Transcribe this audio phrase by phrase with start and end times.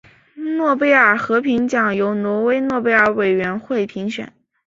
[0.57, 4.33] 诺贝尔和平奖由挪威诺贝尔委员会评选。